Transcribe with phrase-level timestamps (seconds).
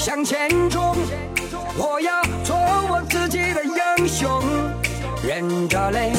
[0.00, 0.96] 向前冲，
[1.76, 4.42] 我要做我自己的英雄，
[5.22, 6.12] 忍着泪，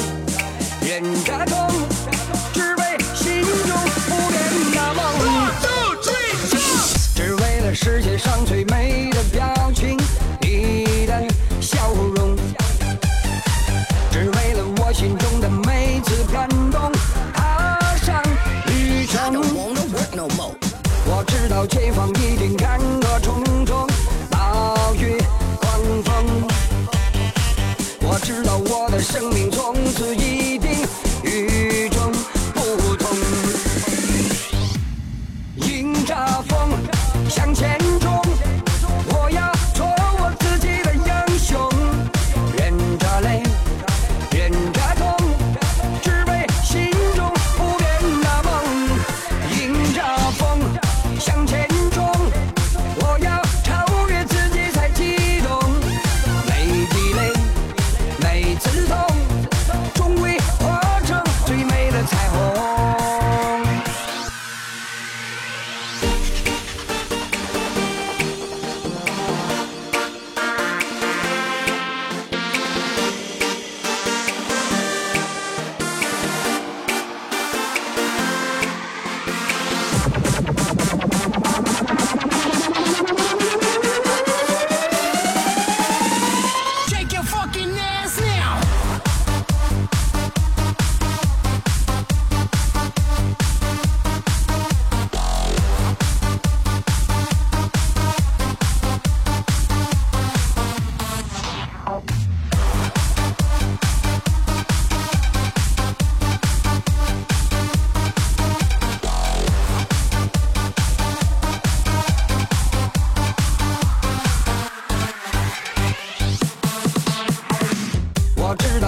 [0.82, 1.68] 忍着痛，
[2.54, 2.84] 只为
[3.16, 3.76] 心中
[4.08, 4.40] 不变
[4.72, 5.02] 的梦。
[7.16, 9.98] 只为了世界上最美的表情，
[10.42, 11.24] 你的
[11.60, 11.80] 笑
[12.16, 12.38] 容。
[14.12, 16.92] 只为了我心中的每次感动，
[17.34, 18.22] 踏上
[18.68, 19.42] 旅程。
[21.14, 22.56] 我知道前方一定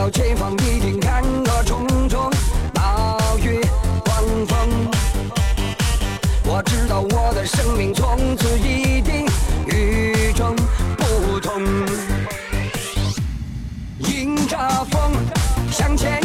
[0.10, 2.30] 前方一定坎坷重重
[2.74, 3.60] 暴雨
[4.04, 4.70] 狂风
[6.46, 9.26] 我知道我的生命从此一定
[9.68, 10.56] 与众
[10.98, 11.62] 不同。
[14.00, 14.58] 迎着
[14.92, 15.14] 风
[15.72, 16.20] 向前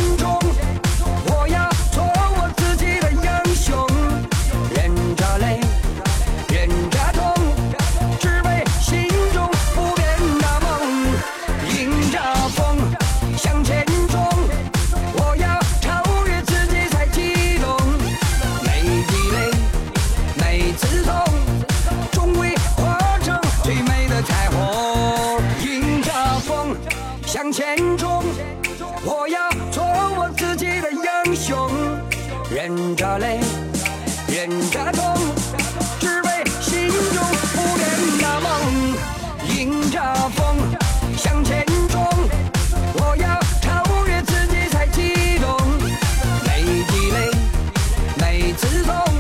[27.59, 28.23] 前冲，
[29.05, 31.69] 我要做我自己的英雄，
[32.55, 33.41] 忍着泪，
[34.29, 35.17] 忍着痛，
[35.99, 37.21] 只为心中
[37.57, 37.83] 不变
[38.21, 38.49] 的梦，
[39.49, 40.01] 迎着
[40.37, 40.57] 风
[41.17, 42.07] 向前冲，
[42.95, 45.59] 我要超越自己才激动，
[46.47, 47.29] 每滴泪，
[48.21, 49.18] 每次痛。